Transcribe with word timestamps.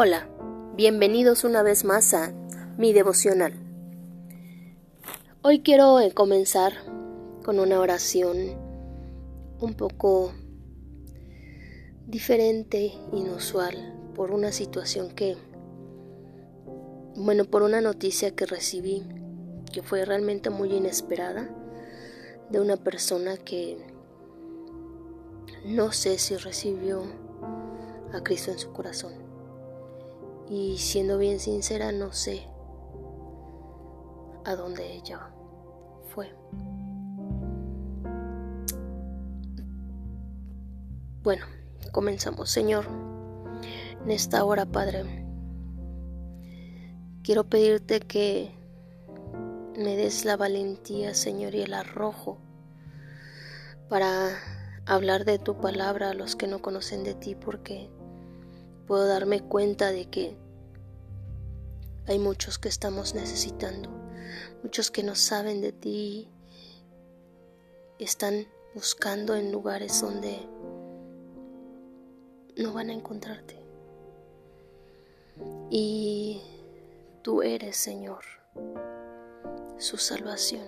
Hola, 0.00 0.28
bienvenidos 0.76 1.42
una 1.42 1.64
vez 1.64 1.84
más 1.84 2.14
a 2.14 2.32
mi 2.76 2.92
devocional. 2.92 3.52
Hoy 5.42 5.58
quiero 5.58 5.98
comenzar 6.14 6.72
con 7.44 7.58
una 7.58 7.80
oración 7.80 8.36
un 9.58 9.74
poco 9.74 10.32
diferente, 12.06 12.92
inusual, 13.12 13.74
por 14.14 14.30
una 14.30 14.52
situación 14.52 15.10
que, 15.10 15.36
bueno, 17.16 17.46
por 17.46 17.62
una 17.62 17.80
noticia 17.80 18.36
que 18.36 18.46
recibí 18.46 19.02
que 19.72 19.82
fue 19.82 20.04
realmente 20.04 20.48
muy 20.48 20.72
inesperada 20.74 21.50
de 22.50 22.60
una 22.60 22.76
persona 22.76 23.36
que 23.36 23.84
no 25.64 25.90
sé 25.90 26.18
si 26.18 26.36
recibió 26.36 27.02
a 28.12 28.20
Cristo 28.22 28.52
en 28.52 28.60
su 28.60 28.72
corazón. 28.72 29.27
Y 30.50 30.78
siendo 30.78 31.18
bien 31.18 31.40
sincera, 31.40 31.92
no 31.92 32.12
sé 32.12 32.48
a 34.44 34.56
dónde 34.56 34.94
ella 34.94 35.30
fue. 36.14 36.34
Bueno, 41.22 41.44
comenzamos. 41.92 42.50
Señor, 42.50 42.86
en 44.02 44.10
esta 44.10 44.44
hora, 44.44 44.64
Padre, 44.64 45.04
quiero 47.22 47.44
pedirte 47.44 48.00
que 48.00 48.50
me 49.76 49.96
des 49.96 50.24
la 50.24 50.38
valentía, 50.38 51.12
Señor, 51.12 51.54
y 51.54 51.60
el 51.60 51.74
arrojo 51.74 52.38
para 53.90 54.30
hablar 54.86 55.26
de 55.26 55.38
tu 55.38 55.60
palabra 55.60 56.10
a 56.10 56.14
los 56.14 56.36
que 56.36 56.46
no 56.46 56.62
conocen 56.62 57.04
de 57.04 57.14
ti, 57.14 57.34
porque 57.34 57.90
puedo 58.86 59.06
darme 59.06 59.40
cuenta 59.40 59.90
de 59.90 60.06
que 60.06 60.38
hay 62.08 62.18
muchos 62.18 62.58
que 62.58 62.70
estamos 62.70 63.14
necesitando, 63.14 63.90
muchos 64.62 64.90
que 64.90 65.02
no 65.02 65.14
saben 65.14 65.60
de 65.60 65.72
ti, 65.72 66.28
están 67.98 68.48
buscando 68.74 69.36
en 69.36 69.52
lugares 69.52 70.00
donde 70.00 70.38
no 72.56 72.72
van 72.72 72.88
a 72.88 72.94
encontrarte. 72.94 73.56
Y 75.70 76.40
tú 77.22 77.42
eres, 77.42 77.76
Señor, 77.76 78.24
su 79.76 79.98
salvación. 79.98 80.66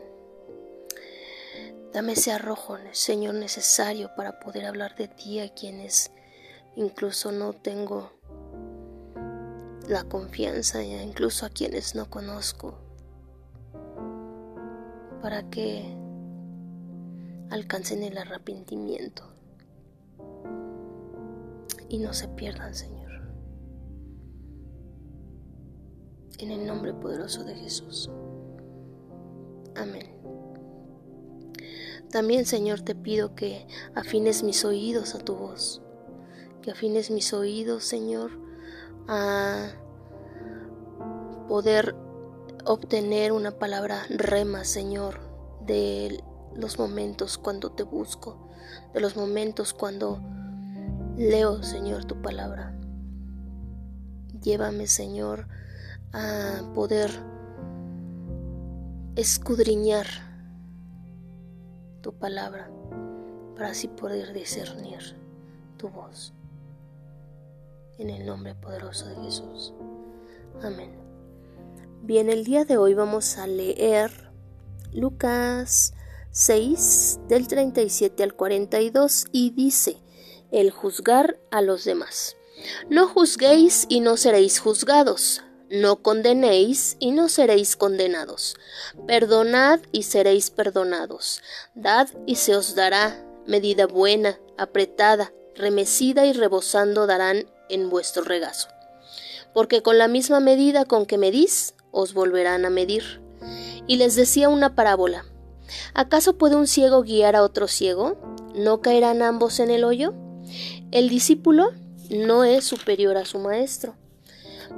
Dame 1.92 2.12
ese 2.12 2.32
arrojo, 2.32 2.76
Señor, 2.92 3.34
necesario 3.34 4.10
para 4.14 4.40
poder 4.40 4.66
hablar 4.66 4.94
de 4.94 5.08
ti 5.08 5.40
a 5.40 5.52
quienes 5.54 6.10
incluso 6.76 7.32
no 7.32 7.54
tengo 7.54 8.19
la 9.90 10.04
confianza, 10.04 10.82
incluso 10.82 11.44
a 11.44 11.50
quienes 11.50 11.94
no 11.94 12.08
conozco, 12.08 12.78
para 15.20 15.48
que 15.50 15.94
alcancen 17.50 18.02
el 18.02 18.16
arrepentimiento 18.16 19.24
y 21.88 21.98
no 21.98 22.12
se 22.12 22.28
pierdan, 22.28 22.74
Señor. 22.74 23.00
En 26.38 26.50
el 26.50 26.66
nombre 26.66 26.94
poderoso 26.94 27.44
de 27.44 27.54
Jesús. 27.54 28.10
Amén. 29.76 30.08
También, 32.10 32.46
Señor, 32.46 32.80
te 32.80 32.94
pido 32.94 33.34
que 33.34 33.66
afines 33.94 34.42
mis 34.42 34.64
oídos 34.64 35.14
a 35.14 35.18
tu 35.18 35.36
voz 35.36 35.82
que 36.60 36.70
afines 36.70 37.10
mis 37.10 37.32
oídos, 37.32 37.84
Señor, 37.84 38.30
a 39.08 39.70
poder 41.50 41.96
obtener 42.64 43.32
una 43.32 43.50
palabra 43.50 44.04
rema, 44.08 44.62
Señor, 44.62 45.18
de 45.66 46.22
los 46.54 46.78
momentos 46.78 47.38
cuando 47.38 47.72
te 47.72 47.82
busco, 47.82 48.48
de 48.94 49.00
los 49.00 49.16
momentos 49.16 49.74
cuando 49.74 50.22
leo, 51.16 51.60
Señor, 51.64 52.04
tu 52.04 52.22
palabra. 52.22 52.72
Llévame, 54.40 54.86
Señor, 54.86 55.48
a 56.12 56.62
poder 56.72 57.10
escudriñar 59.16 60.06
tu 62.00 62.12
palabra 62.12 62.70
para 63.56 63.70
así 63.70 63.88
poder 63.88 64.32
discernir 64.34 65.00
tu 65.78 65.88
voz 65.88 66.32
en 67.98 68.08
el 68.08 68.24
nombre 68.24 68.54
poderoso 68.54 69.08
de 69.08 69.16
Jesús. 69.16 69.74
Amén. 70.62 71.09
Bien, 72.02 72.30
el 72.30 72.44
día 72.44 72.64
de 72.64 72.78
hoy 72.78 72.94
vamos 72.94 73.36
a 73.36 73.46
leer 73.46 74.10
Lucas 74.90 75.92
6 76.30 77.20
del 77.28 77.46
37 77.46 78.22
al 78.22 78.32
42 78.32 79.26
y 79.32 79.50
dice, 79.50 79.98
el 80.50 80.70
juzgar 80.70 81.38
a 81.50 81.60
los 81.60 81.84
demás. 81.84 82.36
No 82.88 83.06
juzguéis 83.06 83.84
y 83.90 84.00
no 84.00 84.16
seréis 84.16 84.60
juzgados. 84.60 85.42
No 85.68 86.02
condenéis 86.02 86.96
y 87.00 87.10
no 87.10 87.28
seréis 87.28 87.76
condenados. 87.76 88.56
Perdonad 89.06 89.80
y 89.92 90.04
seréis 90.04 90.50
perdonados. 90.50 91.42
Dad 91.74 92.08
y 92.26 92.36
se 92.36 92.56
os 92.56 92.74
dará 92.74 93.26
medida 93.46 93.86
buena, 93.86 94.40
apretada, 94.56 95.34
remecida 95.54 96.24
y 96.24 96.32
rebosando 96.32 97.06
darán 97.06 97.46
en 97.68 97.90
vuestro 97.90 98.24
regazo. 98.24 98.68
Porque 99.52 99.82
con 99.82 99.98
la 99.98 100.08
misma 100.08 100.40
medida 100.40 100.86
con 100.86 101.04
que 101.04 101.18
medís, 101.18 101.74
os 101.90 102.14
volverán 102.14 102.64
a 102.64 102.70
medir. 102.70 103.22
Y 103.86 103.96
les 103.96 104.14
decía 104.14 104.48
una 104.48 104.74
parábola. 104.74 105.24
¿Acaso 105.94 106.36
puede 106.36 106.56
un 106.56 106.66
ciego 106.66 107.02
guiar 107.02 107.36
a 107.36 107.42
otro 107.42 107.68
ciego? 107.68 108.16
¿No 108.54 108.80
caerán 108.80 109.22
ambos 109.22 109.60
en 109.60 109.70
el 109.70 109.84
hoyo? 109.84 110.14
El 110.90 111.08
discípulo 111.08 111.70
no 112.10 112.44
es 112.44 112.64
superior 112.64 113.16
a 113.16 113.24
su 113.24 113.38
maestro, 113.38 113.94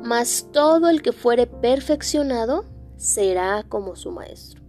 mas 0.02 0.48
todo 0.52 0.88
el 0.88 1.00
que 1.02 1.12
fuere 1.12 1.46
perfeccionado 1.46 2.66
será 2.96 3.64
como 3.68 3.96
su 3.96 4.10
maestro. 4.10 4.62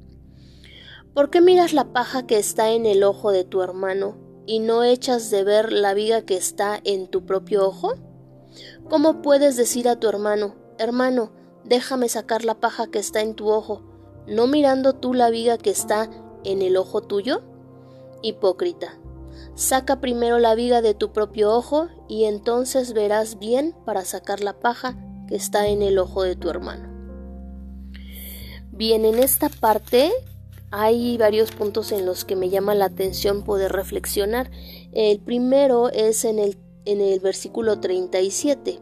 ¿Por 1.13 1.29
qué 1.29 1.41
miras 1.41 1.73
la 1.73 1.91
paja 1.91 2.25
que 2.25 2.37
está 2.37 2.71
en 2.71 2.85
el 2.85 3.03
ojo 3.03 3.31
de 3.31 3.43
tu 3.43 3.61
hermano 3.61 4.17
y 4.45 4.59
no 4.59 4.83
echas 4.83 5.29
de 5.29 5.43
ver 5.43 5.71
la 5.71 5.93
viga 5.93 6.23
que 6.23 6.35
está 6.35 6.79
en 6.83 7.07
tu 7.07 7.25
propio 7.25 7.67
ojo? 7.67 7.93
¿Cómo 8.89 9.21
puedes 9.21 9.55
decir 9.55 9.87
a 9.87 9.99
tu 9.99 10.07
hermano, 10.07 10.55
hermano, 10.79 11.31
déjame 11.63 12.09
sacar 12.09 12.45
la 12.45 12.55
paja 12.55 12.87
que 12.87 12.99
está 12.99 13.21
en 13.21 13.35
tu 13.35 13.49
ojo, 13.49 13.81
no 14.27 14.47
mirando 14.47 14.93
tú 14.93 15.13
la 15.13 15.29
viga 15.29 15.57
que 15.57 15.69
está 15.69 16.09
en 16.43 16.61
el 16.61 16.77
ojo 16.77 17.01
tuyo? 17.01 17.41
Hipócrita, 18.21 18.97
saca 19.55 19.99
primero 19.99 20.39
la 20.39 20.55
viga 20.55 20.81
de 20.81 20.93
tu 20.93 21.11
propio 21.11 21.51
ojo 21.51 21.87
y 22.07 22.25
entonces 22.25 22.93
verás 22.93 23.39
bien 23.39 23.75
para 23.85 24.05
sacar 24.05 24.41
la 24.41 24.59
paja 24.59 24.97
que 25.27 25.35
está 25.35 25.67
en 25.67 25.81
el 25.81 25.99
ojo 25.99 26.23
de 26.23 26.35
tu 26.35 26.49
hermano. 26.49 26.89
Bien, 28.71 29.05
en 29.05 29.19
esta 29.19 29.49
parte 29.49 30.11
hay 30.71 31.17
varios 31.17 31.51
puntos 31.51 31.91
en 31.91 32.07
los 32.07 32.25
que 32.25 32.35
me 32.35 32.49
llama 32.49 32.73
la 32.73 32.85
atención 32.85 33.43
poder 33.43 33.71
reflexionar. 33.71 34.49
El 34.91 35.19
primero 35.19 35.89
es 35.89 36.25
en 36.25 36.39
el 36.39 36.57
en 36.85 37.01
el 37.01 37.19
versículo 37.19 37.79
37. 37.79 38.79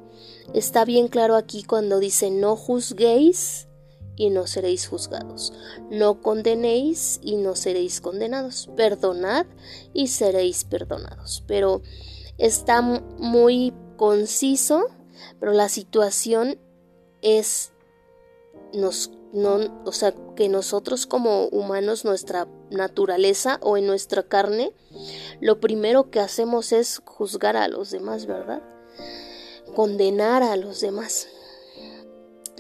Está 0.54 0.86
bien 0.86 1.08
claro 1.08 1.36
aquí 1.36 1.64
cuando 1.64 2.00
dice 2.00 2.32
no 2.32 2.56
juzguéis 2.56 3.68
y 4.16 4.30
no 4.30 4.48
seréis 4.48 4.88
juzgados. 4.88 5.54
No 5.90 6.22
condenéis 6.22 7.20
y 7.24 7.38
no 7.38 7.56
seréis 7.56 8.02
condenados. 8.02 8.70
Perdonad 8.76 9.46
y 9.94 10.08
seréis 10.08 10.64
perdonados. 10.64 11.44
Pero 11.48 11.82
está 12.38 12.82
muy 12.82 13.74
conciso, 13.98 14.88
pero 15.40 15.54
la 15.54 15.70
situación 15.70 16.60
es 17.22 17.72
nos 18.74 19.12
no, 19.34 19.84
o 19.86 19.92
sea, 19.92 20.14
que 20.36 20.50
nosotros 20.50 21.06
como 21.06 21.48
humanos, 21.48 22.04
nuestra 22.04 22.48
naturaleza 22.70 23.60
o 23.62 23.78
en 23.78 23.88
nuestra 23.88 24.24
carne, 24.24 24.74
lo 25.40 25.60
primero 25.60 26.10
que 26.10 26.20
hacemos 26.20 26.74
es 26.74 27.02
juzgar 27.06 27.56
a 27.56 27.68
los 27.68 27.92
demás, 27.92 28.26
¿verdad? 28.26 28.62
Condenar 29.74 30.44
a 30.44 30.58
los 30.58 30.82
demás. 30.82 31.30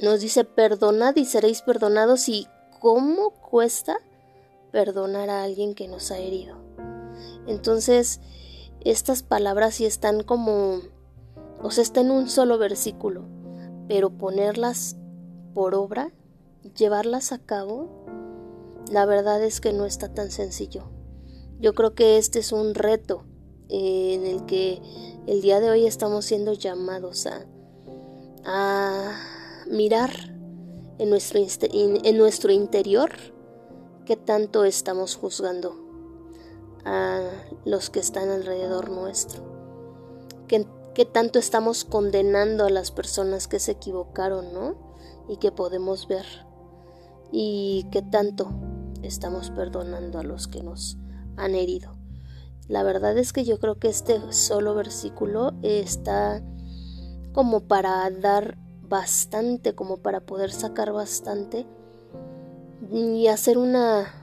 Nos 0.01 0.21
dice, 0.21 0.45
perdonad 0.45 1.15
y 1.17 1.25
seréis 1.25 1.61
perdonados 1.61 2.29
y 2.29 2.47
¿cómo 2.79 3.31
cuesta 3.31 3.97
perdonar 4.71 5.29
a 5.29 5.43
alguien 5.43 5.75
que 5.75 5.89
nos 5.89 6.09
ha 6.11 6.19
herido? 6.19 6.57
Entonces, 7.47 8.21
estas 8.79 9.23
palabras 9.23 9.75
sí 9.75 9.85
están 9.85 10.23
como, 10.23 10.79
o 11.61 11.69
sea, 11.69 11.83
está 11.83 11.99
en 11.99 12.11
un 12.11 12.29
solo 12.29 12.57
versículo, 12.57 13.25
pero 13.89 14.09
ponerlas 14.09 14.95
por 15.53 15.75
obra 15.75 16.11
llevarlas 16.75 17.31
a 17.31 17.39
cabo, 17.39 18.05
la 18.91 19.05
verdad 19.05 19.43
es 19.43 19.61
que 19.61 19.73
no 19.73 19.85
está 19.85 20.13
tan 20.13 20.31
sencillo. 20.31 20.83
Yo 21.59 21.73
creo 21.73 21.93
que 21.93 22.17
este 22.17 22.39
es 22.39 22.51
un 22.51 22.73
reto 22.73 23.25
eh, 23.69 24.15
en 24.15 24.25
el 24.25 24.45
que 24.45 24.81
el 25.27 25.41
día 25.41 25.59
de 25.59 25.69
hoy 25.69 25.85
estamos 25.85 26.25
siendo 26.25 26.53
llamados 26.53 27.27
a, 27.27 27.45
a 28.43 29.17
mirar 29.69 30.11
en 30.97 31.09
nuestro, 31.09 31.39
en 31.71 32.17
nuestro 32.17 32.51
interior 32.51 33.11
qué 34.05 34.17
tanto 34.17 34.65
estamos 34.65 35.15
juzgando 35.15 35.75
a 36.85 37.21
los 37.65 37.89
que 37.89 37.99
están 37.99 38.29
alrededor 38.29 38.89
nuestro, 38.89 39.43
qué, 40.47 40.65
qué 40.93 41.05
tanto 41.05 41.39
estamos 41.39 41.85
condenando 41.85 42.65
a 42.65 42.69
las 42.69 42.91
personas 42.91 43.47
que 43.47 43.59
se 43.59 43.71
equivocaron, 43.71 44.53
¿no? 44.53 44.75
Y 45.27 45.37
que 45.37 45.51
podemos 45.51 46.07
ver, 46.07 46.25
y 47.31 47.85
qué 47.91 48.01
tanto 48.01 48.51
estamos 49.01 49.49
perdonando 49.51 50.19
a 50.19 50.23
los 50.23 50.47
que 50.47 50.63
nos 50.63 50.97
han 51.37 51.55
herido. 51.55 51.95
La 52.67 52.83
verdad 52.83 53.17
es 53.17 53.33
que 53.33 53.43
yo 53.43 53.59
creo 53.59 53.79
que 53.79 53.89
este 53.89 54.19
solo 54.31 54.75
versículo 54.75 55.53
está 55.61 56.41
como 57.33 57.61
para 57.61 58.09
dar 58.09 58.57
bastante, 58.81 59.73
como 59.73 59.97
para 59.97 60.21
poder 60.21 60.51
sacar 60.51 60.91
bastante 60.91 61.65
y 62.91 63.27
hacer 63.27 63.57
una 63.57 64.13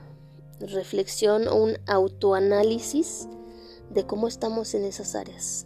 reflexión 0.59 1.47
o 1.47 1.55
un 1.55 1.77
autoanálisis 1.87 3.27
de 3.89 4.05
cómo 4.05 4.27
estamos 4.27 4.73
en 4.75 4.83
esas 4.83 5.15
áreas, 5.15 5.65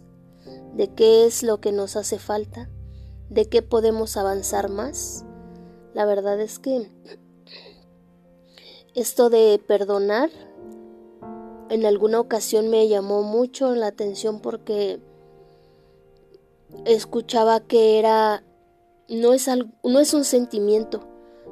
de 0.74 0.92
qué 0.94 1.26
es 1.26 1.42
lo 1.42 1.60
que 1.60 1.72
nos 1.72 1.96
hace 1.96 2.18
falta, 2.18 2.70
de 3.28 3.48
qué 3.48 3.62
podemos 3.62 4.16
avanzar 4.16 4.70
más. 4.70 5.24
La 5.92 6.06
verdad 6.06 6.40
es 6.40 6.58
que 6.58 6.90
esto 8.94 9.28
de 9.28 9.60
perdonar 9.66 10.30
en 11.68 11.86
alguna 11.86 12.20
ocasión 12.20 12.68
me 12.68 12.86
llamó 12.88 13.22
mucho 13.22 13.74
la 13.74 13.88
atención 13.88 14.40
porque 14.40 15.00
escuchaba 16.84 17.60
que 17.60 17.98
era 17.98 18.44
no 19.08 19.32
es 19.32 19.48
algo, 19.48 19.70
no 19.82 19.98
es 19.98 20.14
un 20.14 20.24
sentimiento, 20.24 21.00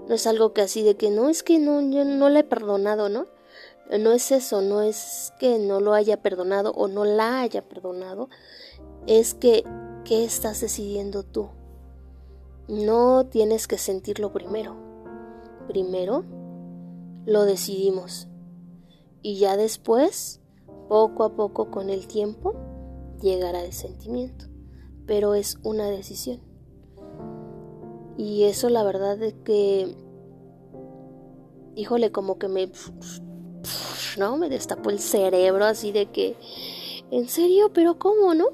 no 0.09 0.15
es 0.15 0.27
algo 0.27 0.53
que 0.53 0.63
así 0.63 0.83
de 0.83 0.97
que 0.97 1.11
no 1.11 1.29
es 1.29 1.43
que 1.43 1.59
no 1.59 1.81
yo 1.81 2.05
no 2.05 2.29
le 2.29 2.41
he 2.41 2.45
perdonado, 2.45 3.09
¿no? 3.09 3.27
No 3.99 4.13
es 4.13 4.31
eso, 4.31 4.63
no 4.63 4.81
es 4.81 5.33
que 5.39 5.59
no 5.59 5.81
lo 5.81 5.93
haya 5.93 6.23
perdonado 6.23 6.71
o 6.73 6.89
no 6.89 7.05
la 7.05 7.41
haya 7.41 7.63
perdonado, 7.63 8.31
es 9.07 9.35
que 9.35 9.65
¿qué 10.05 10.25
estás 10.25 10.61
decidiendo 10.61 11.25
tú? 11.25 11.49
No 12.69 13.27
tienes 13.27 13.67
que 13.67 13.77
sentirlo 13.77 14.33
primero. 14.33 14.77
Primero 15.69 16.25
lo 17.27 17.45
decidimos. 17.45 18.29
Y 19.23 19.39
ya 19.39 19.57
después, 19.57 20.41
poco 20.89 21.25
a 21.25 21.37
poco 21.37 21.71
con 21.71 21.91
el 21.91 22.07
tiempo, 22.07 22.55
llegará 23.21 23.65
el 23.65 23.73
sentimiento. 23.73 24.47
Pero 25.07 25.35
es 25.35 25.59
una 25.63 25.89
decisión. 25.89 26.41
Y 28.17 28.45
eso 28.45 28.69
la 28.69 28.85
verdad 28.85 29.21
es 29.23 29.35
que, 29.45 29.97
híjole, 31.75 32.13
como 32.13 32.39
que 32.39 32.49
me, 32.49 32.71
¿no? 34.19 34.37
Me 34.37 34.49
destapó 34.49 34.91
el 34.91 34.99
cerebro 34.99 35.65
así 35.65 35.93
de 35.93 36.07
que, 36.07 36.37
¿en 37.11 37.29
serio? 37.29 37.73
¿Pero 37.73 37.99
cómo, 37.99 38.35
no? 38.35 38.47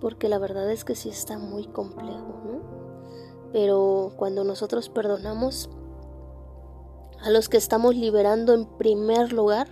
Porque 0.00 0.28
la 0.28 0.38
verdad 0.38 0.70
es 0.70 0.84
que 0.84 0.94
sí 0.94 1.08
está 1.08 1.38
muy 1.38 1.66
complejo, 1.66 2.40
¿no? 2.44 3.50
Pero 3.52 4.12
cuando 4.16 4.44
nosotros 4.44 4.88
perdonamos, 4.88 5.70
a 7.22 7.30
los 7.30 7.48
que 7.48 7.56
estamos 7.56 7.94
liberando 7.94 8.54
en 8.54 8.66
primer 8.78 9.32
lugar 9.32 9.68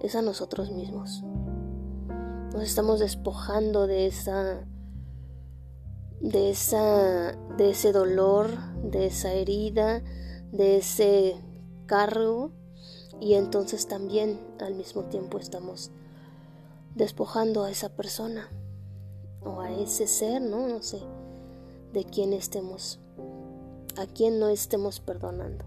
es 0.00 0.14
a 0.14 0.22
nosotros 0.22 0.70
mismos. 0.70 1.22
Nos 2.52 2.62
estamos 2.62 3.00
despojando 3.00 3.86
de 3.86 4.06
esa 4.06 4.66
de 6.20 6.50
esa 6.50 7.32
de 7.56 7.70
ese 7.70 7.92
dolor, 7.92 8.50
de 8.82 9.06
esa 9.06 9.32
herida, 9.32 10.02
de 10.52 10.76
ese 10.78 11.36
cargo 11.86 12.52
y 13.20 13.34
entonces 13.34 13.88
también 13.88 14.40
al 14.60 14.74
mismo 14.74 15.04
tiempo 15.04 15.38
estamos 15.38 15.90
despojando 16.94 17.64
a 17.64 17.70
esa 17.70 17.88
persona 17.90 18.48
o 19.42 19.60
a 19.60 19.72
ese 19.72 20.06
ser, 20.06 20.42
no, 20.42 20.68
no 20.68 20.82
sé, 20.82 21.00
de 21.92 22.04
quién 22.04 22.32
estemos 22.32 23.00
a 23.96 24.06
quien 24.06 24.38
no 24.38 24.48
estemos 24.48 25.00
perdonando. 25.00 25.64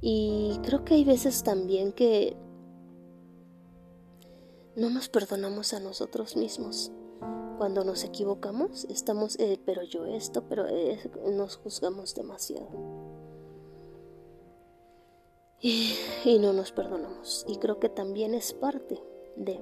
Y 0.00 0.58
creo 0.62 0.84
que 0.84 0.94
hay 0.94 1.04
veces 1.04 1.42
también 1.42 1.92
que 1.92 2.36
no 4.76 4.90
nos 4.90 5.08
perdonamos 5.08 5.72
a 5.74 5.80
nosotros 5.80 6.36
mismos. 6.36 6.92
Cuando 7.58 7.82
nos 7.82 8.04
equivocamos, 8.04 8.84
estamos, 8.84 9.36
eh, 9.40 9.60
pero 9.66 9.82
yo 9.82 10.06
esto, 10.06 10.44
pero 10.48 10.66
nos 11.32 11.56
juzgamos 11.56 12.14
demasiado. 12.14 12.68
Y, 15.60 15.96
y 16.24 16.38
no 16.38 16.52
nos 16.52 16.70
perdonamos. 16.70 17.44
Y 17.48 17.56
creo 17.56 17.80
que 17.80 17.88
también 17.88 18.34
es 18.34 18.52
parte 18.52 19.02
de 19.34 19.60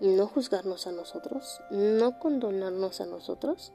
no 0.00 0.26
juzgarnos 0.26 0.86
a 0.86 0.92
nosotros, 0.92 1.60
no 1.70 2.18
condonarnos 2.18 3.00
a 3.00 3.06
nosotros 3.06 3.72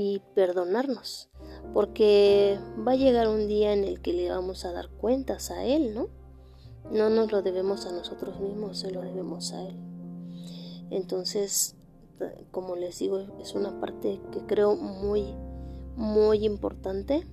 y 0.00 0.22
perdonarnos 0.36 1.28
porque 1.74 2.56
va 2.86 2.92
a 2.92 2.96
llegar 2.96 3.26
un 3.26 3.48
día 3.48 3.72
en 3.72 3.82
el 3.82 4.00
que 4.00 4.12
le 4.12 4.30
vamos 4.30 4.64
a 4.64 4.70
dar 4.70 4.90
cuentas 4.90 5.50
a 5.50 5.64
Él, 5.64 5.92
¿no? 5.92 6.06
No 6.92 7.10
nos 7.10 7.32
lo 7.32 7.42
debemos 7.42 7.84
a 7.84 7.90
nosotros 7.90 8.38
mismos, 8.38 8.78
se 8.78 8.92
lo 8.92 9.00
debemos 9.00 9.52
a 9.52 9.66
Él. 9.66 9.76
Entonces, 10.90 11.74
como 12.52 12.76
les 12.76 13.00
digo, 13.00 13.18
es 13.40 13.56
una 13.56 13.80
parte 13.80 14.20
que 14.30 14.46
creo 14.46 14.76
muy, 14.76 15.34
muy 15.96 16.46
importante 16.46 17.26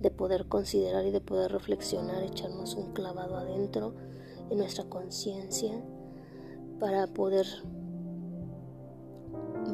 de 0.00 0.10
poder 0.12 0.46
considerar 0.46 1.04
y 1.04 1.10
de 1.10 1.20
poder 1.20 1.50
reflexionar, 1.50 2.22
echarnos 2.22 2.76
un 2.76 2.92
clavado 2.92 3.36
adentro 3.38 3.92
en 4.50 4.58
nuestra 4.58 4.84
conciencia 4.84 5.84
para 6.78 7.08
poder 7.08 7.46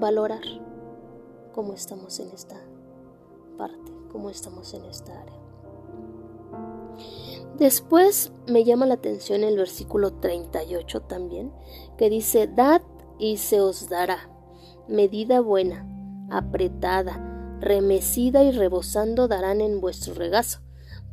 valorar 0.00 0.69
cómo 1.52 1.74
estamos 1.74 2.18
en 2.20 2.30
esta 2.30 2.56
parte, 3.56 3.92
cómo 4.10 4.30
estamos 4.30 4.72
en 4.74 4.84
esta 4.84 5.20
área. 5.20 5.40
Después 7.58 8.32
me 8.46 8.64
llama 8.64 8.86
la 8.86 8.94
atención 8.94 9.44
el 9.44 9.56
versículo 9.56 10.14
38 10.14 11.02
también, 11.02 11.52
que 11.98 12.08
dice, 12.08 12.46
Dad 12.46 12.82
y 13.18 13.36
se 13.36 13.60
os 13.60 13.88
dará, 13.88 14.30
medida 14.88 15.40
buena, 15.40 15.86
apretada, 16.30 17.58
remecida 17.60 18.42
y 18.42 18.52
rebosando 18.52 19.28
darán 19.28 19.60
en 19.60 19.80
vuestro 19.80 20.14
regazo, 20.14 20.60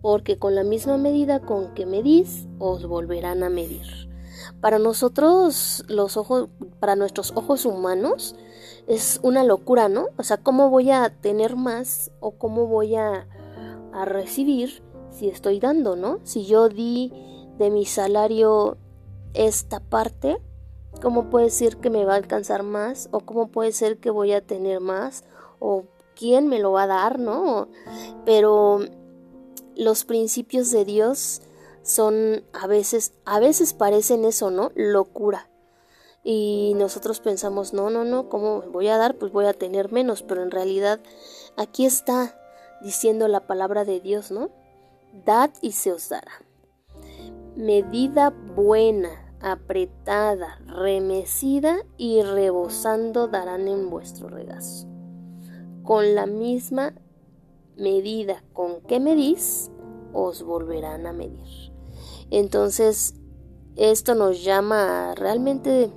porque 0.01 0.37
con 0.37 0.55
la 0.55 0.63
misma 0.63 0.97
medida 0.97 1.41
con 1.41 1.73
que 1.73 1.85
medís, 1.85 2.47
os 2.59 2.85
volverán 2.85 3.43
a 3.43 3.49
medir. 3.49 4.07
Para 4.61 4.79
nosotros, 4.79 5.83
los 5.89 6.15
ojos, 6.15 6.49
para 6.79 6.95
nuestros 6.95 7.33
ojos 7.35 7.65
humanos, 7.65 8.35
es 8.87 9.19
una 9.21 9.43
locura, 9.43 9.89
¿no? 9.89 10.07
O 10.17 10.23
sea, 10.23 10.37
¿cómo 10.37 10.69
voy 10.69 10.91
a 10.91 11.09
tener 11.09 11.55
más 11.57 12.11
o 12.21 12.31
cómo 12.31 12.67
voy 12.67 12.95
a, 12.95 13.27
a 13.91 14.05
recibir 14.05 14.81
si 15.11 15.27
estoy 15.27 15.59
dando, 15.59 15.95
¿no? 15.95 16.19
Si 16.23 16.45
yo 16.45 16.69
di 16.69 17.11
de 17.57 17.69
mi 17.69 17.85
salario 17.85 18.77
esta 19.33 19.81
parte, 19.81 20.37
¿cómo 21.01 21.29
puede 21.29 21.49
ser 21.49 21.77
que 21.77 21.89
me 21.89 22.05
va 22.05 22.13
a 22.13 22.17
alcanzar 22.17 22.63
más? 22.63 23.09
¿O 23.11 23.19
cómo 23.19 23.49
puede 23.49 23.73
ser 23.73 23.97
que 23.97 24.09
voy 24.09 24.31
a 24.31 24.41
tener 24.41 24.79
más? 24.79 25.25
¿O 25.59 25.83
quién 26.15 26.47
me 26.47 26.59
lo 26.59 26.71
va 26.71 26.83
a 26.83 26.87
dar, 26.87 27.19
no? 27.19 27.67
Pero 28.25 28.79
los 29.75 30.05
principios 30.05 30.71
de 30.71 30.85
Dios 30.85 31.41
son 31.83 32.43
a 32.53 32.67
veces, 32.67 33.13
a 33.25 33.39
veces 33.39 33.73
parecen 33.73 34.23
eso, 34.23 34.49
¿no? 34.49 34.71
Locura 34.75 35.49
y 36.23 36.73
nosotros 36.75 37.19
pensamos, 37.19 37.73
no, 37.73 37.89
no, 37.89 38.03
no, 38.03 38.29
¿cómo 38.29 38.61
voy 38.63 38.87
a 38.87 38.97
dar? 38.97 39.15
Pues 39.15 39.31
voy 39.31 39.45
a 39.45 39.53
tener 39.53 39.91
menos, 39.91 40.23
pero 40.23 40.43
en 40.43 40.51
realidad 40.51 40.99
aquí 41.55 41.85
está 41.85 42.37
diciendo 42.81 43.27
la 43.27 43.47
palabra 43.47 43.85
de 43.85 43.99
Dios, 43.99 44.31
¿no? 44.31 44.49
Dad 45.25 45.51
y 45.61 45.71
se 45.71 45.91
os 45.91 46.09
dará. 46.09 46.31
Medida 47.55 48.29
buena, 48.29 49.33
apretada, 49.41 50.59
remecida 50.67 51.77
y 51.97 52.21
rebosando 52.21 53.27
darán 53.27 53.67
en 53.67 53.89
vuestro 53.89 54.29
regazo. 54.29 54.87
Con 55.83 56.13
la 56.13 56.25
misma 56.25 56.93
medida 57.77 58.43
con 58.53 58.81
que 58.81 58.99
medís, 58.99 59.71
os 60.13 60.43
volverán 60.43 61.05
a 61.05 61.13
medir. 61.13 61.71
Entonces, 62.29 63.13
esto 63.75 64.15
nos 64.15 64.43
llama 64.43 65.13
realmente 65.15 65.91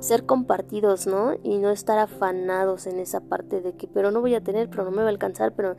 ser 0.00 0.26
compartidos, 0.26 1.06
¿no? 1.06 1.34
Y 1.42 1.58
no 1.58 1.70
estar 1.70 1.98
afanados 1.98 2.86
en 2.86 2.98
esa 2.98 3.20
parte 3.20 3.60
de 3.60 3.74
que, 3.74 3.88
pero 3.88 4.10
no 4.10 4.20
voy 4.20 4.34
a 4.34 4.42
tener, 4.42 4.70
pero 4.70 4.84
no 4.84 4.90
me 4.90 5.02
va 5.02 5.08
a 5.08 5.10
alcanzar, 5.10 5.54
pero... 5.54 5.76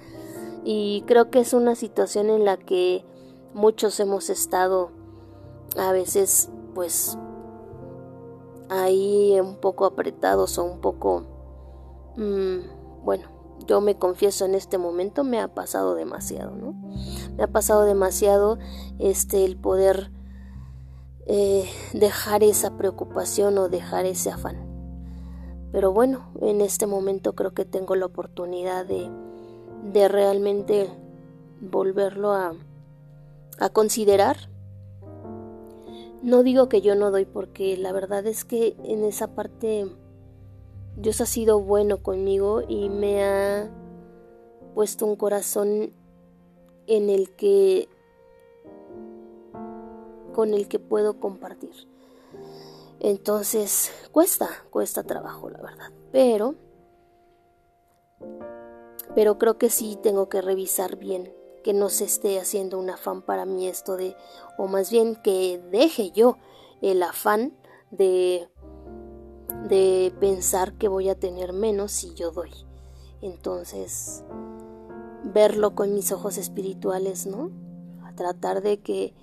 Y 0.63 1.03
creo 1.07 1.29
que 1.29 1.39
es 1.39 1.53
una 1.53 1.75
situación 1.75 2.29
en 2.29 2.43
la 2.43 2.57
que 2.57 3.05
muchos 3.53 3.99
hemos 3.99 4.29
estado 4.29 4.91
a 5.77 5.91
veces, 5.93 6.49
pues, 6.75 7.17
ahí 8.69 9.39
un 9.39 9.55
poco 9.55 9.85
apretados 9.85 10.57
o 10.57 10.65
un 10.65 10.81
poco, 10.81 11.25
mm, 12.17 13.03
bueno, 13.03 13.29
yo 13.65 13.81
me 13.81 13.97
confieso 13.97 14.45
en 14.45 14.55
este 14.55 14.77
momento, 14.77 15.23
me 15.23 15.39
ha 15.39 15.53
pasado 15.53 15.95
demasiado, 15.95 16.55
¿no? 16.55 16.73
Me 17.35 17.43
ha 17.43 17.47
pasado 17.47 17.83
demasiado 17.83 18.57
este 18.99 19.45
el 19.45 19.57
poder 19.57 20.11
eh, 21.31 21.69
dejar 21.93 22.41
esa 22.41 22.75
preocupación 22.75 23.59
o 23.59 23.69
dejar 23.69 24.07
ese 24.07 24.31
afán. 24.31 24.57
Pero 25.71 25.93
bueno, 25.93 26.31
en 26.41 26.59
este 26.59 26.87
momento 26.87 27.35
creo 27.35 27.53
que 27.53 27.65
tengo 27.65 27.95
la 27.95 28.07
oportunidad 28.07 28.83
de, 28.87 29.11
de 29.93 30.07
realmente 30.07 30.89
volverlo 31.61 32.31
a, 32.31 32.55
a 33.59 33.69
considerar. 33.69 34.49
No 36.23 36.41
digo 36.41 36.67
que 36.67 36.81
yo 36.81 36.95
no 36.95 37.11
doy 37.11 37.25
porque 37.25 37.77
la 37.77 37.91
verdad 37.91 38.25
es 38.25 38.43
que 38.43 38.75
en 38.83 39.03
esa 39.03 39.35
parte 39.35 39.85
Dios 40.97 41.21
ha 41.21 41.27
sido 41.27 41.59
bueno 41.59 42.01
conmigo 42.01 42.63
y 42.67 42.89
me 42.89 43.23
ha 43.23 43.69
puesto 44.73 45.05
un 45.05 45.15
corazón 45.15 45.93
en 46.87 47.11
el 47.11 47.29
que 47.35 47.87
con 50.39 50.53
el 50.53 50.69
que 50.69 50.79
puedo 50.79 51.19
compartir. 51.19 51.73
Entonces, 53.01 53.91
cuesta, 54.13 54.47
cuesta 54.69 55.03
trabajo, 55.03 55.49
la 55.49 55.61
verdad. 55.61 55.91
Pero 56.13 56.55
pero 59.13 59.37
creo 59.37 59.57
que 59.57 59.69
sí 59.69 59.99
tengo 60.01 60.29
que 60.29 60.41
revisar 60.41 60.95
bien 60.95 61.33
que 61.61 61.73
no 61.73 61.89
se 61.89 62.05
esté 62.05 62.39
haciendo 62.39 62.79
un 62.79 62.89
afán 62.89 63.21
para 63.21 63.43
mí 63.45 63.67
esto 63.67 63.97
de 63.97 64.15
o 64.57 64.67
más 64.67 64.89
bien 64.91 65.17
que 65.17 65.61
deje 65.71 66.11
yo 66.11 66.37
el 66.81 67.03
afán 67.03 67.51
de 67.91 68.47
de 69.67 70.13
pensar 70.21 70.71
que 70.75 70.87
voy 70.87 71.09
a 71.09 71.19
tener 71.19 71.51
menos 71.51 71.91
si 71.91 72.13
yo 72.13 72.31
doy. 72.31 72.51
Entonces, 73.21 74.23
verlo 75.25 75.75
con 75.75 75.93
mis 75.93 76.13
ojos 76.13 76.37
espirituales, 76.37 77.25
¿no? 77.25 77.51
A 78.05 78.15
tratar 78.15 78.61
de 78.61 78.79
que, 78.79 79.13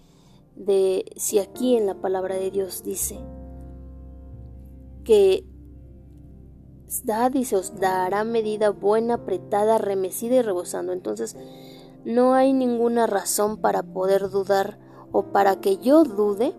de, 0.57 1.05
si 1.17 1.39
aquí 1.39 1.77
en 1.77 1.87
la 1.87 2.01
palabra 2.01 2.37
de 2.37 2.51
Dios 2.51 2.83
dice 2.83 3.19
que 5.05 5.47
da, 7.05 7.31
dice, 7.31 7.57
os 7.57 7.79
dará 7.79 8.25
medida 8.25 8.71
buena, 8.71 9.15
apretada, 9.15 9.79
remecida 9.79 10.37
y 10.37 10.43
rebosando. 10.43 10.93
Entonces, 10.93 11.37
no 12.05 12.35
hay 12.35 12.53
ninguna 12.53 13.07
razón 13.07 13.59
para 13.59 13.83
poder 13.83 14.31
dudar 14.31 14.79
o 15.13 15.33
para 15.33 15.61
que 15.61 15.79
yo 15.79 16.05
dude 16.05 16.55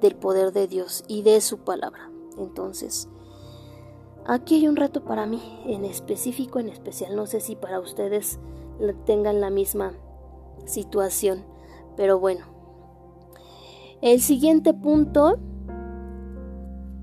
del 0.00 0.16
poder 0.16 0.52
de 0.52 0.66
Dios 0.66 1.04
y 1.06 1.22
de 1.22 1.40
su 1.40 1.58
palabra. 1.58 2.10
Entonces, 2.38 3.08
Aquí 4.24 4.54
hay 4.54 4.68
un 4.68 4.76
reto 4.76 5.04
para 5.04 5.26
mí, 5.26 5.42
en 5.66 5.84
específico, 5.84 6.60
en 6.60 6.68
especial. 6.68 7.16
No 7.16 7.26
sé 7.26 7.40
si 7.40 7.56
para 7.56 7.80
ustedes 7.80 8.38
tengan 9.04 9.40
la 9.40 9.50
misma 9.50 9.94
situación, 10.64 11.44
pero 11.96 12.20
bueno. 12.20 12.51
El 14.02 14.20
siguiente 14.20 14.74
punto 14.74 15.38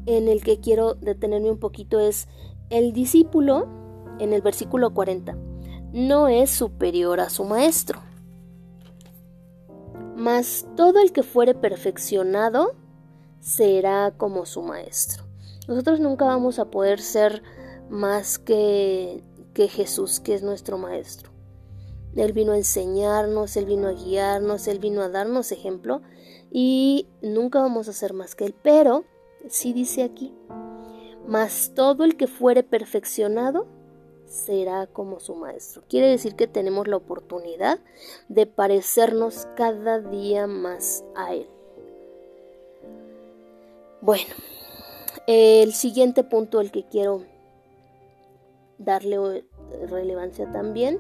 en 0.06 0.28
el 0.28 0.44
que 0.44 0.60
quiero 0.60 0.96
detenerme 0.96 1.50
un 1.50 1.58
poquito 1.58 1.98
es 1.98 2.28
el 2.70 2.92
discípulo, 2.92 3.70
en 4.20 4.34
el 4.34 4.42
versículo 4.42 4.94
40, 4.94 5.38
no 5.94 6.28
es 6.28 6.50
superior 6.50 7.22
a 7.22 7.30
su 7.30 7.46
maestro. 7.46 8.02
Mas 10.18 10.68
todo 10.76 11.00
el 11.00 11.14
que 11.14 11.24
fuere 11.24 11.56
perfeccionado 11.56 12.76
será 13.40 14.12
como 14.18 14.46
su 14.46 14.62
maestro. 14.62 15.24
Nosotros 15.70 16.02
nunca 16.02 16.26
vamos 16.26 16.60
a 16.60 16.70
poder 16.70 17.00
ser 17.00 17.44
más 17.90 18.38
que, 18.40 19.24
que 19.54 19.70
Jesús, 19.70 20.20
que 20.20 20.34
es 20.34 20.44
nuestro 20.44 20.78
Maestro. 20.78 21.32
Él 22.16 22.34
vino 22.34 22.52
a 22.52 22.58
enseñarnos, 22.58 23.56
Él 23.56 23.66
vino 23.66 23.88
a 23.88 23.94
guiarnos, 23.94 24.68
Él 24.68 24.80
vino 24.80 25.02
a 25.02 25.10
darnos 25.10 25.52
ejemplo 25.52 26.02
y 26.52 27.08
nunca 27.22 27.62
vamos 27.62 27.88
a 27.88 27.94
ser 27.94 28.14
más 28.14 28.36
que 28.36 28.46
Él. 28.46 28.56
Pero, 28.62 29.06
sí 29.48 29.74
dice 29.74 30.04
aquí, 30.04 30.34
mas 31.28 31.74
todo 31.76 32.04
el 32.04 32.18
que 32.18 32.28
fuere 32.28 32.64
perfeccionado 32.64 33.68
será 34.26 34.88
como 34.88 35.20
su 35.20 35.36
Maestro. 35.36 35.84
Quiere 35.90 36.08
decir 36.08 36.36
que 36.36 36.48
tenemos 36.48 36.88
la 36.88 36.98
oportunidad 36.98 37.80
de 38.28 38.46
parecernos 38.46 39.48
cada 39.56 40.00
día 40.00 40.48
más 40.48 41.04
a 41.16 41.34
Él. 41.34 41.48
Bueno, 44.02 44.34
el 45.28 45.74
siguiente 45.74 46.24
punto 46.24 46.60
al 46.60 46.72
que 46.72 46.86
quiero 46.88 47.24
darle 48.78 49.44
relevancia 49.90 50.50
también 50.52 51.00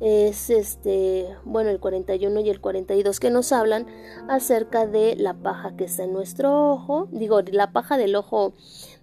es 0.00 0.48
este, 0.48 1.28
bueno, 1.44 1.70
el 1.70 1.78
41 1.78 2.40
y 2.40 2.50
el 2.50 2.60
42 2.60 3.20
que 3.20 3.30
nos 3.30 3.52
hablan 3.52 3.86
acerca 4.28 4.86
de 4.86 5.14
la 5.16 5.34
paja 5.34 5.76
que 5.76 5.84
está 5.84 6.04
en 6.04 6.12
nuestro 6.12 6.72
ojo, 6.72 7.08
digo, 7.12 7.42
la 7.42 7.72
paja 7.72 7.98
del 7.98 8.16
ojo 8.16 8.54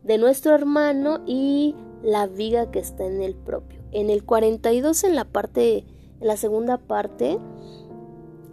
de 0.03 0.17
nuestro 0.17 0.55
hermano 0.55 1.21
y 1.25 1.75
la 2.03 2.25
viga 2.25 2.71
que 2.71 2.79
está 2.79 3.05
en 3.05 3.21
el 3.21 3.35
propio. 3.35 3.79
En 3.91 4.09
el 4.09 4.23
42 4.23 5.03
en 5.03 5.15
la 5.15 5.25
parte 5.25 5.85
en 6.19 6.27
la 6.27 6.35
segunda 6.35 6.79
parte 6.79 7.37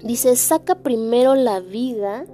dice, 0.03 0.37
"Saca 0.37 0.77
primero 0.77 1.35
la 1.35 1.61
viga 1.61 2.27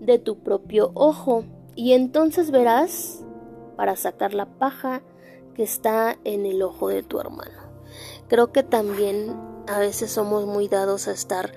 de 0.00 0.18
tu 0.18 0.38
propio 0.40 0.90
ojo 0.94 1.44
y 1.74 1.92
entonces 1.92 2.50
verás 2.50 3.24
para 3.76 3.96
sacar 3.96 4.34
la 4.34 4.46
paja 4.58 5.02
que 5.54 5.62
está 5.62 6.18
en 6.24 6.46
el 6.46 6.62
ojo 6.62 6.88
de 6.88 7.02
tu 7.02 7.20
hermano. 7.20 7.67
Creo 8.28 8.52
que 8.52 8.62
también 8.62 9.34
a 9.66 9.78
veces 9.78 10.10
somos 10.10 10.46
muy 10.46 10.68
dados 10.68 11.08
a 11.08 11.12
estar 11.12 11.52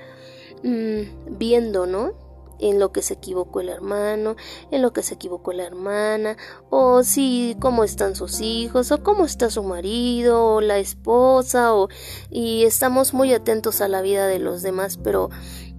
mm, 0.63 1.37
viendo, 1.37 1.85
¿no? 1.85 2.13
En 2.59 2.79
lo 2.79 2.91
que 2.91 3.01
se 3.01 3.15
equivocó 3.15 3.61
el 3.61 3.69
hermano, 3.69 4.35
en 4.69 4.83
lo 4.83 4.93
que 4.93 5.01
se 5.01 5.15
equivocó 5.15 5.51
la 5.51 5.63
hermana, 5.63 6.37
o 6.69 7.03
si 7.03 7.57
cómo 7.59 7.83
están 7.83 8.15
sus 8.15 8.39
hijos, 8.41 8.91
o 8.91 9.01
cómo 9.01 9.25
está 9.25 9.49
su 9.49 9.63
marido, 9.63 10.45
o 10.45 10.61
la 10.61 10.77
esposa, 10.77 11.73
o 11.73 11.89
y 12.29 12.63
estamos 12.65 13.13
muy 13.13 13.33
atentos 13.33 13.81
a 13.81 13.87
la 13.87 14.01
vida 14.01 14.27
de 14.27 14.37
los 14.37 14.61
demás, 14.61 14.97
pero 14.97 15.29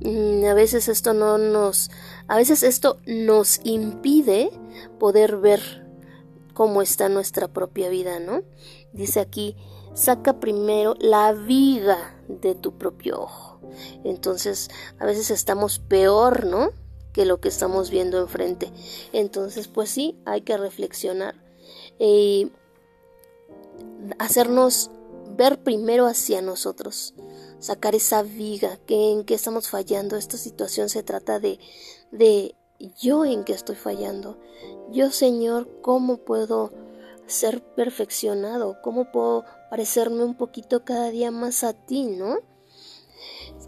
mm, 0.00 0.44
a 0.46 0.54
veces 0.54 0.88
esto 0.88 1.14
no 1.14 1.38
nos 1.38 1.90
a 2.26 2.36
veces 2.36 2.64
esto 2.64 2.98
nos 3.06 3.60
impide 3.62 4.50
poder 4.98 5.36
ver 5.36 5.86
cómo 6.54 6.82
está 6.82 7.08
nuestra 7.08 7.48
propia 7.48 7.88
vida, 7.88 8.18
¿no? 8.18 8.42
Dice 8.92 9.20
aquí, 9.20 9.56
saca 9.94 10.40
primero 10.40 10.94
la 10.98 11.32
viga 11.32 12.16
de 12.28 12.54
tu 12.54 12.76
propio 12.78 13.22
ojo. 13.22 13.60
Entonces, 14.04 14.70
a 14.98 15.06
veces 15.06 15.30
estamos 15.30 15.78
peor, 15.78 16.46
¿no? 16.46 16.70
Que 17.12 17.26
lo 17.26 17.40
que 17.40 17.48
estamos 17.48 17.90
viendo 17.90 18.18
enfrente. 18.18 18.72
Entonces, 19.12 19.68
pues 19.68 19.90
sí, 19.90 20.18
hay 20.24 20.42
que 20.42 20.56
reflexionar 20.56 21.34
y 21.98 22.52
hacernos 24.18 24.90
ver 25.36 25.62
primero 25.62 26.06
hacia 26.06 26.42
nosotros, 26.42 27.14
sacar 27.58 27.94
esa 27.94 28.22
viga, 28.22 28.78
que 28.86 29.12
en 29.12 29.24
qué 29.24 29.34
estamos 29.34 29.68
fallando. 29.68 30.16
Esta 30.16 30.36
situación 30.36 30.88
se 30.88 31.02
trata 31.02 31.38
de, 31.38 31.58
de 32.10 32.54
yo 33.00 33.24
en 33.24 33.44
qué 33.44 33.52
estoy 33.52 33.76
fallando. 33.76 34.38
Yo, 34.90 35.10
Señor, 35.10 35.68
¿cómo 35.80 36.18
puedo 36.18 36.72
ser 37.26 37.62
perfeccionado? 37.74 38.80
¿Cómo 38.82 39.10
puedo 39.10 39.44
parecerme 39.70 40.24
un 40.24 40.36
poquito 40.36 40.84
cada 40.84 41.10
día 41.10 41.30
más 41.30 41.64
a 41.64 41.72
ti, 41.72 42.06
no? 42.06 42.38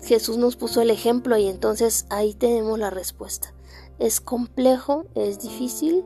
Jesús 0.03 0.37
nos 0.37 0.57
puso 0.57 0.83
el 0.83 0.91
ejemplo 0.91 1.37
y 1.37 1.47
entonces 1.47 2.07
ahí 2.11 2.35
tenemos 2.35 2.79
la 2.79 2.91
respuesta. 2.91 3.55
Es 3.99 4.21
complejo, 4.21 5.07
es 5.15 5.39
difícil, 5.39 6.05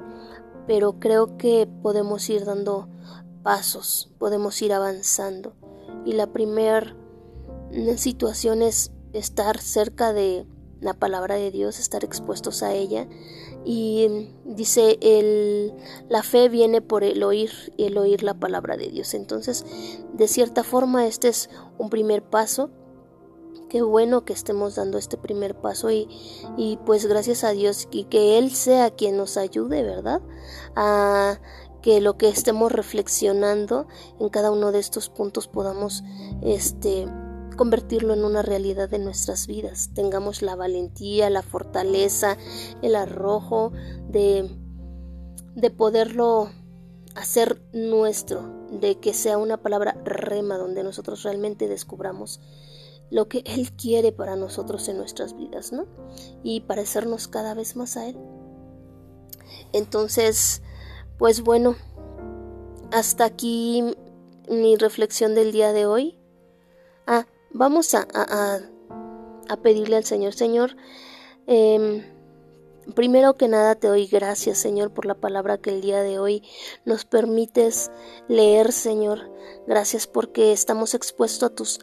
pero 0.66 1.00
creo 1.00 1.36
que 1.36 1.68
podemos 1.82 2.28
ir 2.28 2.44
dando 2.44 2.88
pasos, 3.42 4.10
podemos 4.18 4.60
ir 4.62 4.72
avanzando. 4.72 5.54
Y 6.04 6.12
la 6.12 6.28
primera 6.28 6.94
situación 7.96 8.62
es 8.62 8.92
estar 9.12 9.58
cerca 9.58 10.12
de 10.12 10.46
la 10.80 10.94
palabra 10.94 11.34
de 11.34 11.50
Dios, 11.50 11.78
estar 11.78 12.04
expuestos 12.04 12.62
a 12.62 12.72
ella. 12.74 13.08
Y 13.70 14.30
dice, 14.46 14.96
el, 15.02 15.74
la 16.08 16.22
fe 16.22 16.48
viene 16.48 16.80
por 16.80 17.04
el 17.04 17.22
oír 17.22 17.50
el 17.76 17.98
oír 17.98 18.22
la 18.22 18.32
palabra 18.32 18.78
de 18.78 18.88
Dios. 18.88 19.12
Entonces, 19.12 19.66
de 20.14 20.26
cierta 20.26 20.64
forma, 20.64 21.06
este 21.06 21.28
es 21.28 21.50
un 21.76 21.90
primer 21.90 22.22
paso. 22.22 22.70
Qué 23.68 23.82
bueno 23.82 24.24
que 24.24 24.32
estemos 24.32 24.76
dando 24.76 24.96
este 24.96 25.18
primer 25.18 25.54
paso 25.54 25.90
y, 25.90 26.08
y 26.56 26.78
pues 26.86 27.04
gracias 27.04 27.44
a 27.44 27.50
Dios 27.50 27.88
y 27.90 28.04
que 28.04 28.38
Él 28.38 28.52
sea 28.52 28.90
quien 28.90 29.18
nos 29.18 29.36
ayude, 29.36 29.82
¿verdad? 29.82 30.22
A 30.74 31.38
que 31.82 32.00
lo 32.00 32.16
que 32.16 32.30
estemos 32.30 32.72
reflexionando 32.72 33.86
en 34.18 34.30
cada 34.30 34.50
uno 34.50 34.72
de 34.72 34.78
estos 34.78 35.10
puntos 35.10 35.46
podamos 35.46 36.04
este 36.40 37.06
convertirlo 37.58 38.14
en 38.14 38.24
una 38.24 38.40
realidad 38.40 38.88
de 38.88 39.00
nuestras 39.00 39.46
vidas. 39.46 39.90
Tengamos 39.92 40.40
la 40.40 40.56
valentía, 40.56 41.28
la 41.28 41.42
fortaleza, 41.42 42.38
el 42.80 42.94
arrojo 42.94 43.72
de, 44.08 44.48
de 45.54 45.70
poderlo 45.70 46.48
hacer 47.16 47.60
nuestro, 47.72 48.48
de 48.70 49.00
que 49.00 49.12
sea 49.12 49.36
una 49.36 49.58
palabra 49.58 50.00
rema 50.04 50.56
donde 50.56 50.84
nosotros 50.84 51.24
realmente 51.24 51.68
descubramos 51.68 52.40
lo 53.10 53.28
que 53.28 53.42
Él 53.44 53.72
quiere 53.72 54.12
para 54.12 54.36
nosotros 54.36 54.88
en 54.88 54.96
nuestras 54.96 55.36
vidas, 55.36 55.72
¿no? 55.72 55.86
Y 56.44 56.60
parecernos 56.60 57.26
cada 57.26 57.54
vez 57.54 57.74
más 57.74 57.96
a 57.96 58.06
Él. 58.06 58.16
Entonces, 59.72 60.62
pues 61.18 61.42
bueno, 61.42 61.74
hasta 62.92 63.24
aquí 63.24 63.96
mi 64.48 64.76
reflexión 64.76 65.34
del 65.34 65.50
día 65.50 65.72
de 65.72 65.86
hoy. 65.86 66.18
Ah, 67.06 67.26
vamos 67.50 67.94
a, 67.94 68.06
a, 68.14 69.56
pedirle 69.62 69.96
al 69.96 70.04
Señor, 70.04 70.34
Señor, 70.34 70.76
eh, 71.46 72.04
Primero 72.94 73.36
que 73.36 73.48
nada 73.48 73.74
te 73.74 73.86
doy 73.86 74.06
gracias, 74.06 74.56
Señor, 74.58 74.92
por 74.92 75.04
la 75.04 75.14
palabra 75.14 75.58
que 75.58 75.70
el 75.70 75.82
día 75.82 76.00
de 76.00 76.18
hoy 76.18 76.42
nos 76.86 77.04
permites 77.04 77.90
leer, 78.28 78.72
Señor. 78.72 79.30
Gracias 79.66 80.06
porque 80.06 80.52
estamos 80.52 80.94
expuestos 80.94 81.50
a 81.50 81.54
tus 81.54 81.80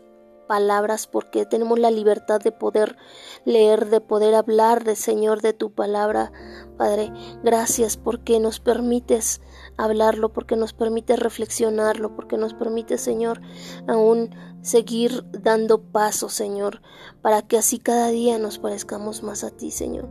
palabras, 0.48 1.06
porque 1.06 1.46
tenemos 1.46 1.78
la 1.78 1.92
libertad 1.92 2.42
de 2.42 2.52
poder 2.52 2.98
leer, 3.46 3.88
de 3.90 4.02
poder 4.02 4.34
hablar 4.34 4.84
de 4.84 4.96
Señor 4.96 5.42
de 5.42 5.54
tu 5.54 5.74
palabra. 5.74 6.32
Padre, 6.76 7.12
gracias 7.44 7.98
porque 7.98 8.40
nos 8.40 8.60
permites 8.60 9.42
hablarlo, 9.78 10.32
porque 10.34 10.56
nos 10.56 10.74
permites 10.74 11.20
reflexionarlo, 11.20 12.16
porque 12.16 12.38
nos 12.38 12.54
permite, 12.54 12.98
Señor, 12.98 13.42
aún 13.88 14.30
seguir 14.62 15.26
dando 15.32 15.82
pasos, 15.82 16.34
Señor, 16.34 16.82
para 17.22 17.42
que 17.42 17.58
así 17.58 17.80
cada 17.80 18.10
día 18.10 18.38
nos 18.40 18.60
parezcamos 18.60 19.24
más 19.24 19.44
a 19.44 19.52
ti, 19.52 19.72
Señor. 19.72 20.10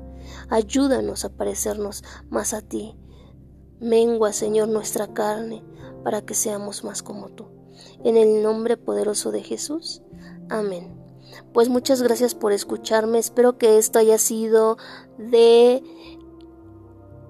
Ayúdanos 0.48 1.24
a 1.24 1.30
parecernos 1.30 2.04
más 2.30 2.54
a 2.54 2.62
ti. 2.62 2.96
Mengua, 3.80 4.32
Señor, 4.32 4.68
nuestra 4.68 5.12
carne 5.12 5.64
para 6.02 6.22
que 6.22 6.34
seamos 6.34 6.84
más 6.84 7.02
como 7.02 7.30
tú. 7.30 7.48
En 8.04 8.16
el 8.16 8.42
nombre 8.42 8.76
poderoso 8.76 9.32
de 9.32 9.42
Jesús. 9.42 10.02
Amén. 10.48 11.04
Pues 11.52 11.68
muchas 11.68 12.02
gracias 12.02 12.34
por 12.34 12.52
escucharme. 12.52 13.18
Espero 13.18 13.58
que 13.58 13.78
esto 13.78 13.98
haya 13.98 14.18
sido 14.18 14.76
de 15.18 15.82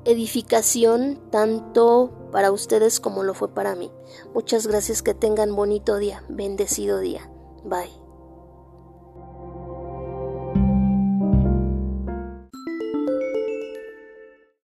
edificación 0.05 1.21
tanto 1.31 2.29
para 2.33 2.51
ustedes 2.53 3.01
como 3.01 3.23
lo 3.23 3.35
fue 3.35 3.49
para 3.49 3.75
mí. 3.75 3.91
Muchas 4.35 4.67
gracias, 4.67 5.03
que 5.03 5.15
tengan 5.15 5.55
bonito 5.55 5.97
día, 5.97 6.25
bendecido 6.29 7.01
día. 7.01 7.31
Bye. 7.65 8.04